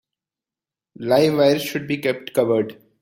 Live 0.97 1.35
wires 1.37 1.61
should 1.63 1.87
be 1.87 1.99
kept 1.99 2.33
covered. 2.33 2.81